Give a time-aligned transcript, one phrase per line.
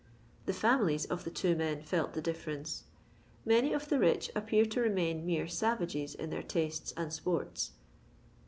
[0.47, 2.85] The families of the two men felt the difference.
[3.45, 7.73] Many of the rich appear to remain mere savages in their tastes and sports.